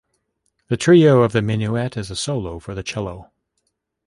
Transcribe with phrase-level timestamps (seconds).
[0.69, 3.29] The trio of the minuet is a solo for the cello.